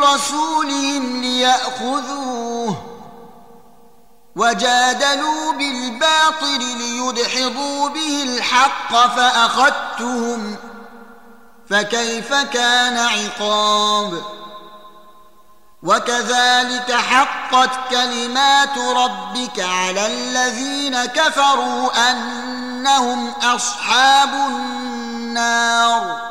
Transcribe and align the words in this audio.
برسولهم 0.00 1.20
ليأخذوه 1.20 2.86
وجادلوا 4.36 5.52
بالباطل 5.52 6.58
ليدحضوا 6.78 7.88
به 7.88 8.22
الحق 8.22 8.92
فأخذتهم 9.16 10.56
فكيف 11.70 12.34
كان 12.34 12.98
عقاب؟ 12.98 14.22
وكذلك 15.82 16.92
حقت 16.92 17.70
كلمات 17.90 18.78
ربك 18.78 19.60
على 19.60 20.06
الذين 20.06 21.04
كفروا 21.04 22.10
أنهم 22.10 23.30
أصحاب 23.42 24.34
النار. 24.34 26.30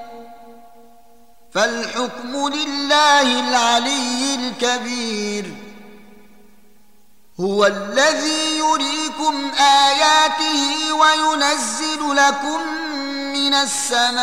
فالحكم 1.53 2.49
لله 2.49 3.49
العلي 3.49 4.35
الكبير. 4.35 5.55
هو 7.39 7.65
الذي 7.65 8.57
يريكم 8.57 9.51
آياته 9.59 10.93
وينزل 10.93 12.15
لكم 12.15 12.67
من 13.33 13.53
السماء 13.53 14.21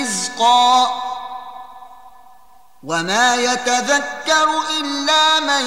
رزقا. 0.00 1.02
وما 2.82 3.34
يتذكر 3.34 4.62
إلا 4.80 5.40
من 5.40 5.64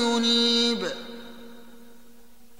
ينيب 0.00 0.63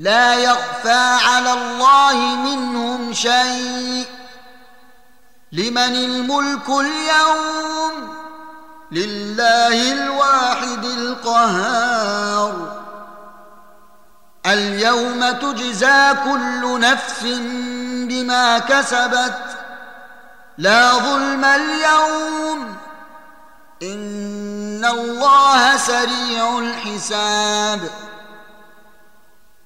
لا 0.00 0.34
يخفى 0.34 1.18
على 1.26 1.52
الله 1.52 2.14
منهم 2.16 3.12
شيء. 3.12 4.06
لمن 5.52 5.78
الملك 5.78 6.68
اليوم؟ 6.68 8.16
لله 8.92 9.92
الواحد 9.92 10.84
القهار. 10.84 12.80
اليوم 14.46 15.30
تجزى 15.30 16.14
كل 16.24 16.80
نفس 16.80 17.22
بما 18.08 18.58
كسبت. 18.58 19.38
لا 20.58 20.92
ظلم 20.92 21.44
اليوم. 21.44 22.76
إن 23.82 24.84
الله 24.84 25.76
سريع 25.76 26.58
الحساب. 26.58 27.90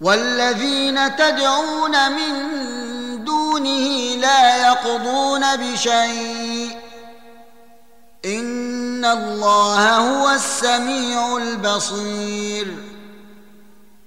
والذين 0.00 1.16
تدعون 1.16 2.12
من 2.12 3.24
دونه 3.24 4.16
لا 4.16 4.68
يقضون 4.68 5.56
بشيء. 5.56 6.78
إن 8.24 9.04
الله 9.04 9.96
هو 9.96 10.28
السميع 10.28 11.36
البصير. 11.36 12.66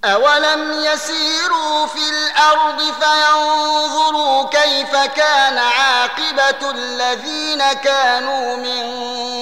أولم 0.05 0.71
يسيروا 0.71 1.85
في 1.87 2.09
الأرض 2.09 2.81
فينظروا 2.81 4.43
كيف 4.43 4.95
كان 4.95 5.57
عاقبة 5.57 6.71
الذين 6.71 7.73
كانوا 7.73 8.55
من 8.57 8.83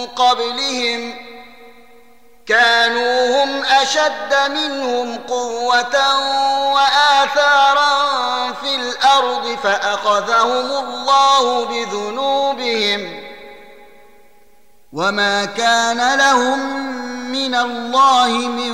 قبلهم. 0.07 1.20
كانوا 2.51 3.44
هم 3.44 3.63
أشد 3.63 4.51
منهم 4.51 5.18
قوة 5.18 5.95
وآثارا 6.74 7.92
في 8.51 8.75
الأرض 8.75 9.57
فأخذهم 9.63 10.71
الله 10.71 11.65
بذنوبهم. 11.65 13.24
وما 14.94 15.45
كان 15.45 16.18
لهم 16.18 16.59
من 17.31 17.56
الله 17.56 18.27
من 18.27 18.71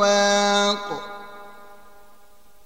واق. 0.00 0.99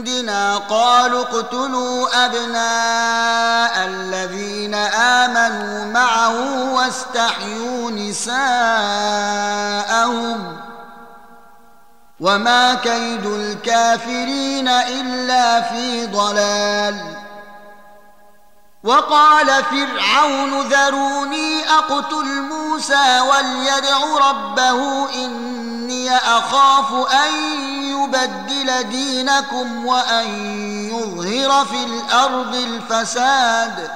عندنا 0.00 0.56
قالوا 0.56 1.22
اقتلوا 1.22 2.26
أبناء 2.26 3.86
الذين 3.86 4.74
آمنوا 4.74 5.84
معه 5.84 6.72
واستحيوا 6.74 7.90
نساءهم 7.90 8.36
وما 12.20 12.74
كيد 12.74 13.26
الكافرين 13.26 14.68
إلا 14.68 15.60
في 15.60 16.06
ضلال 16.06 17.16
وقال 18.84 19.64
فرعون 19.64 20.60
ذروني 20.60 21.68
أقتل 21.68 22.42
موسى 22.42 23.20
وليدع 23.20 24.30
ربه 24.30 25.08
إني 25.14 26.16
أخاف 26.16 27.12
أن 27.12 27.34
يبدل 27.84 28.82
دينكم 28.82 29.86
وأن 29.86 30.28
يظهر 30.88 31.64
في 31.64 31.84
الأرض 31.84 32.54
الفساد. 32.54 33.90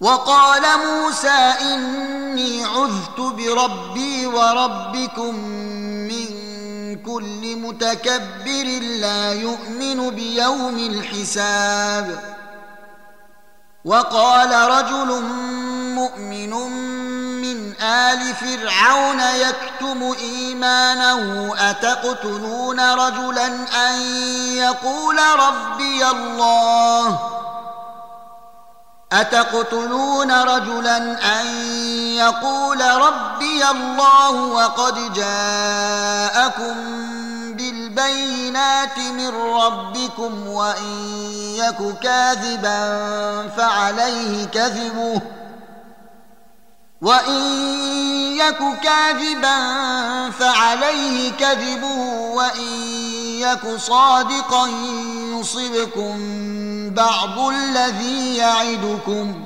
وقال 0.00 0.62
موسى 0.86 1.52
إني 1.60 2.64
عذت 2.64 3.20
بربي 3.20 4.26
وربكم 4.26 5.34
من 6.08 6.26
كل 7.06 7.56
متكبر 7.56 8.64
لا 9.00 9.32
يؤمن 9.32 10.10
بيوم 10.10 10.78
الحساب. 10.78 12.35
وقال 13.86 14.52
رجل 14.52 15.22
مؤمن 15.94 16.50
من 17.40 17.82
آل 17.82 18.34
فرعون 18.34 19.20
يكتم 19.20 20.14
إيمانه 20.20 21.54
أتقتلون 21.70 22.80
رجلا 22.80 23.46
أن 23.88 24.00
يقول 24.56 25.18
ربي 25.38 26.06
الله؟ 26.06 27.18
أتقتلون 29.12 30.32
رجلا 30.32 30.96
أن 31.40 31.46
يقول 32.16 32.80
ربي 32.82 33.70
الله 33.70 34.30
وقد 34.30 35.12
جاءكم 35.12 36.76
بالبينات 37.96 38.98
من 38.98 39.28
ربكم 39.28 40.46
وإن 40.46 41.10
يك 41.56 41.98
كاذبا 42.02 42.78
فعليه 43.56 44.44
كذبه 44.44 45.20
وإن 47.02 47.42
يك 48.36 48.58
كاذبا 48.82 49.56
فعليه 50.30 51.32
كذبه 51.32 51.98
وإن 52.34 52.72
يك 53.40 53.76
صادقا 53.76 54.68
يصبكم 55.40 56.16
بعض 56.94 57.38
الذي 57.38 58.36
يعدكم 58.36 59.45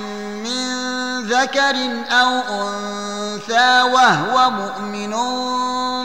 ذكر 1.31 1.75
أو 2.11 2.41
أنثى 2.49 3.81
وهو 3.81 4.49
مؤمن 4.49 5.13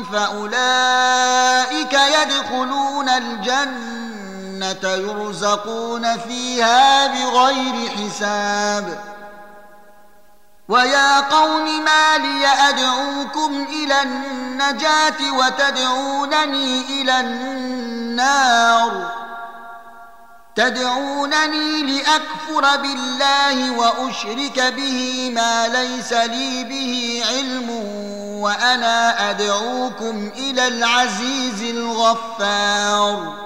فأولئك 0.05 1.93
يدخلون 1.93 3.09
الجنة 3.09 4.85
يرزقون 4.85 6.19
فيها 6.19 7.07
بغير 7.07 7.91
حساب. 7.91 8.99
ويا 10.69 11.21
قوم 11.21 11.85
ما 11.85 12.19
لي 12.19 12.47
أدعوكم 12.47 13.67
إلى 13.69 14.03
النجاة 14.03 15.33
وتدعونني 15.39 16.81
إلى 16.81 17.21
النار؟ 17.21 19.26
تدعونني 20.57 21.83
لأكفر 21.83 22.77
بالله 22.77 23.71
وأشرك 23.71 24.75
به 24.77 25.31
ما 25.35 25.69
ليس 25.69 26.13
لي 26.13 26.65
به 26.65 27.23
علم 27.31 27.71
وأنا 28.41 29.31
أدعوكم 29.31 30.31
إلى 30.37 30.69
العزيز 30.69 31.63
الغفار. 31.63 33.46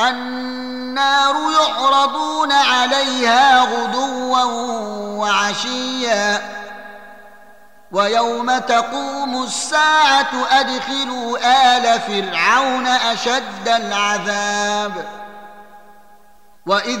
النار 0.00 1.34
يعرضون 1.52 2.52
عليها 2.52 3.60
غدوا 3.60 4.42
وعشيا 5.18 6.58
ويوم 7.92 8.58
تقوم 8.58 9.42
الساعة 9.42 10.30
أدخلوا 10.50 11.38
آل 11.76 12.00
فرعون 12.00 12.86
أشد 12.86 13.68
العذاب 13.68 15.04
وإذ 16.66 17.00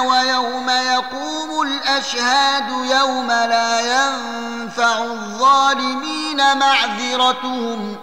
ويوم 0.00 0.70
يقوم 0.70 1.62
الأشهاد 1.62 2.68
يوم 2.70 3.28
لا 3.28 3.80
ينفع 3.80 5.04
الظالمين 5.04 6.58
معذرتهم 6.58 7.96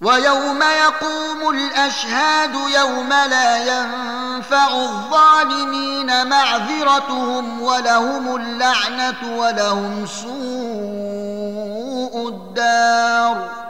ويوم 0.00 0.62
يقوم 0.62 1.50
الأشهاد 1.50 2.54
يوم 2.54 3.08
لا 3.08 3.56
ينفع 3.56 4.68
الظالمين 4.68 6.26
معذرتهم 6.26 7.62
ولهم 7.62 8.36
اللعنة 8.36 9.36
ولهم 9.38 10.06
سوء 10.06 10.30
الدار 12.28 13.69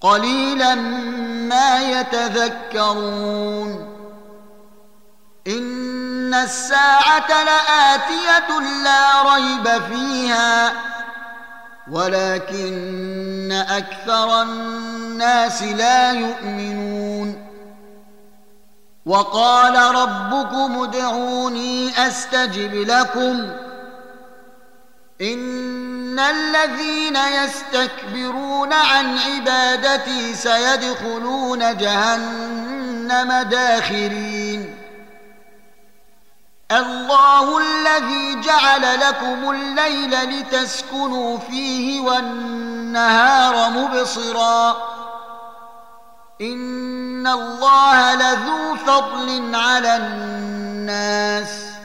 قليلا 0.00 0.74
ما 1.48 2.00
يتذكرون. 2.00 3.70
إن 5.46 6.34
الساعة 6.34 7.28
لآتية 7.28 8.60
لا 8.84 9.34
ريب 9.34 9.82
فيها 9.82 10.72
ولكن 11.90 13.64
أكثر 13.68 14.42
الناس 14.42 15.62
لا 15.62 16.12
يؤمنون. 16.12 17.48
وقال 19.06 19.94
ربكم 19.94 20.82
ادعوني 20.82 22.06
أستجب 22.06 22.74
لكم. 22.74 23.67
ان 25.20 26.18
الذين 26.18 27.16
يستكبرون 27.16 28.72
عن 28.72 29.18
عبادتي 29.18 30.34
سيدخلون 30.34 31.76
جهنم 31.76 33.32
داخرين 33.42 34.78
الله 36.72 37.58
الذي 37.58 38.40
جعل 38.40 39.00
لكم 39.00 39.50
الليل 39.50 40.10
لتسكنوا 40.10 41.38
فيه 41.38 42.00
والنهار 42.00 43.70
مبصرا 43.70 44.76
ان 46.40 47.26
الله 47.26 48.14
لذو 48.14 48.76
فضل 48.86 49.54
على 49.54 49.96
الناس 49.96 51.77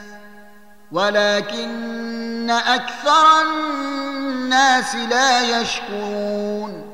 ولكن 0.94 2.50
أكثر 2.50 3.42
الناس 3.42 4.94
لا 4.94 5.60
يشكرون. 5.60 6.84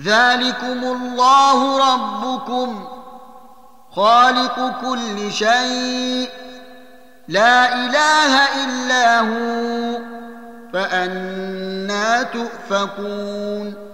ذلكم 0.00 0.84
الله 0.84 1.78
ربكم 1.94 2.88
خالق 3.92 4.80
كل 4.80 5.32
شيء 5.32 6.28
لا 7.28 7.74
إله 7.74 8.64
إلا 8.64 9.20
هو 9.20 9.98
فأنا 10.72 12.22
تؤفكون. 12.22 13.85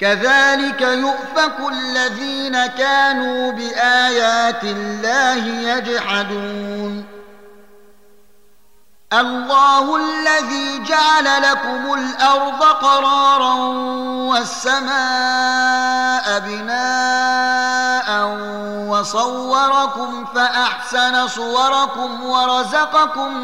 كذلك 0.00 0.80
يؤفك 0.80 1.58
الذين 1.72 2.66
كانوا 2.66 3.52
بآيات 3.52 4.64
الله 4.64 5.46
يجحدون. 5.46 7.04
الله 9.12 9.96
الذي 9.96 10.84
جعل 10.84 11.42
لكم 11.42 11.94
الأرض 11.94 12.62
قرارا 12.62 13.54
والسماء 14.28 16.40
بناء 16.40 18.26
وصوركم 18.88 20.24
فأحسن 20.34 21.28
صوركم 21.28 22.24
ورزقكم 22.24 23.36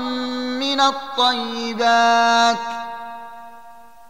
من 0.59 0.81
الطيبات. 0.81 2.59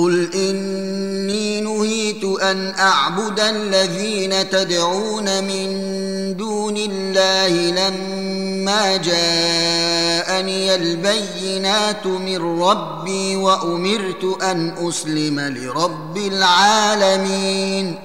قل 0.00 0.30
اني 0.34 1.60
نهيت 1.60 2.24
ان 2.24 2.74
اعبد 2.78 3.40
الذين 3.40 4.50
تدعون 4.50 5.44
من 5.44 5.70
دون 6.36 6.76
الله 6.76 7.48
لما 7.70 8.96
جاءني 8.96 10.74
البينات 10.74 12.06
من 12.06 12.62
ربي 12.62 13.36
وامرت 13.36 14.42
ان 14.42 14.88
اسلم 14.88 15.40
لرب 15.40 16.16
العالمين 16.16 17.98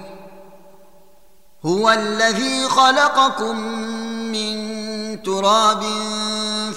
هو 1.66 1.90
الذي 1.90 2.64
خلقكم 2.70 3.60
من 4.32 4.56
تراب 5.24 5.84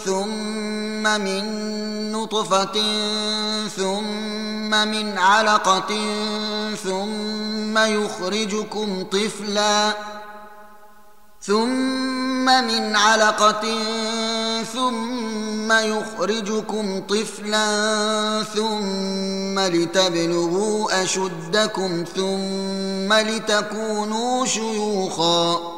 ثم 0.05 1.03
من 1.21 1.43
نطفه 2.13 2.83
ثم 3.77 4.48
من 4.75 5.19
علقة 5.19 5.89
ثم 6.85 7.79
يخرجكم 7.79 9.05
طفلا. 9.05 9.93
ثم 11.43 12.45
من 12.45 12.97
علقة 12.97 13.79
ثم 14.73 15.73
يخرجكم 15.73 17.03
طفلا. 17.09 18.45
ثم 18.55 19.59
لتبلغوا 19.59 21.03
أشدكم. 21.03 22.05
ثم 22.17 23.13
لتكونوا 23.13 24.47
شيوخا. 24.47 25.78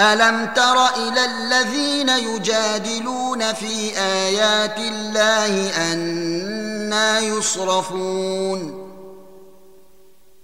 ألم 0.00 0.46
تر 0.56 0.86
إلى 0.86 1.24
الذين 1.24 2.08
يجادلون 2.08 3.52
في 3.52 3.98
آيات 3.98 4.78
الله 4.78 5.70
أنا 5.92 7.20
يصرفون؟ 7.20 8.86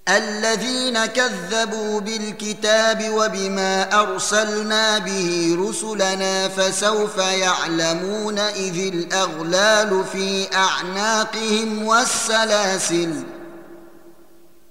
الذين 0.09 1.07
كذبوا 1.07 2.01
بالكتاب 2.01 3.11
وبما 3.11 4.01
أرسلنا 4.01 4.99
به 4.99 5.57
رسلنا 5.61 6.49
فسوف 6.49 7.19
يعلمون 7.19 8.39
إذ 8.39 8.95
الأغلال 8.95 10.05
في 10.13 10.47
أعناقهم 10.55 11.87
والسلاسل 11.87 13.23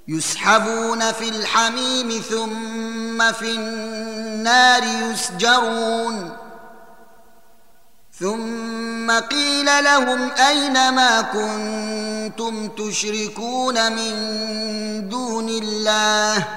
يسحبون 0.08 1.12
في 1.12 1.30
الحميم 1.30 2.22
ثم 2.30 3.32
في 3.32 3.52
النار 3.56 4.84
يسجرون. 4.84 6.38
ثم 8.20 9.12
قيل 9.12 9.84
لهم 9.84 10.32
أين 10.32 10.74
ما 10.94 11.22
كنتم 11.22 12.68
تشركون 12.68 13.92
من 13.92 14.14
دون 15.10 15.50
الله؟ 15.50 16.48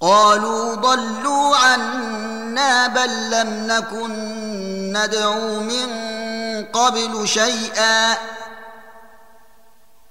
قالوا 0.00 0.74
ضلوا 0.74 1.56
عنا 1.56 2.86
بل 2.86 3.30
لم 3.30 3.66
نكن 3.66 4.12
ندعو 4.92 5.60
من 5.60 5.88
قبل 6.64 7.28
شيئا. 7.28 8.16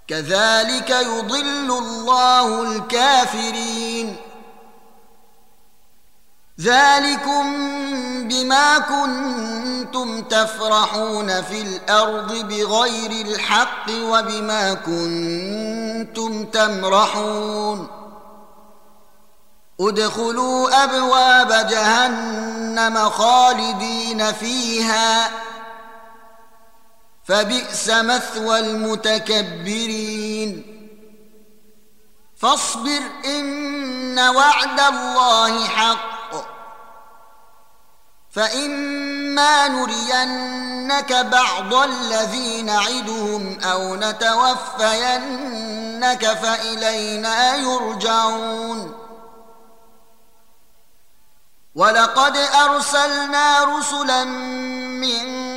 كذلك 0.08 0.90
يضل 0.90 1.72
الله 1.78 2.64
الكافرين. 2.64 4.16
ذلكم 6.62 7.44
بما 8.28 8.80
كنتم 8.80 10.22
تفرحون 10.22 11.42
في 11.42 11.62
الأرض 11.62 12.34
بغير 12.34 13.12
الحق 13.26 13.86
وبما 13.90 14.74
كنتم 14.74 16.46
تمرحون. 16.46 17.88
ادخلوا 19.80 20.84
أبواب 20.84 21.68
جهنم 21.68 23.10
خالدين 23.10 24.34
فيها. 24.34 25.47
فبئس 27.28 27.90
مثوى 27.90 28.60
المتكبرين. 28.60 30.74
فاصبر 32.38 33.02
إن 33.26 34.20
وعد 34.20 34.80
الله 34.80 35.68
حق. 35.68 36.58
فإما 38.30 39.68
نرينك 39.68 41.14
بعض 41.14 41.74
الذي 41.74 42.62
نعدهم 42.62 43.60
أو 43.60 43.96
نتوفينك 43.96 45.14
فإلينا 46.34 47.56
يرجعون. 47.56 48.96
ولقد 51.76 52.38
أرسلنا 52.38 53.64
رسلا 53.64 54.24
من 54.24 55.57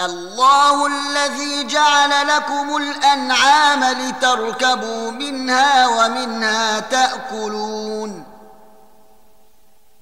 الله 0.00 0.86
الذي 0.86 1.64
جعل 1.64 2.26
لكم 2.28 2.76
الأنعام 2.76 3.84
لتركبوا 3.84 5.10
منها 5.10 5.86
ومنها 5.86 6.80
تأكلون 6.80 8.24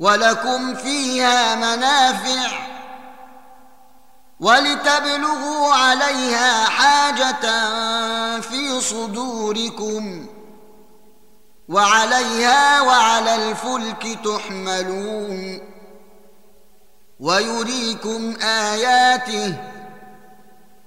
ولكم 0.01 0.75
فيها 0.75 1.55
منافع 1.55 2.51
ولتبلغوا 4.41 5.75
عليها 5.75 6.65
حاجة 6.65 7.41
في 8.41 8.81
صدوركم 8.81 10.27
وعليها 11.69 12.81
وعلى 12.81 13.35
الفلك 13.35 14.19
تحملون 14.25 15.61
ويريكم 17.21 18.37
آياته 18.43 19.76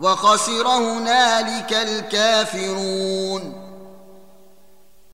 وخسر 0.00 0.68
هنالك 0.68 1.72
الكافرون. 1.72 3.63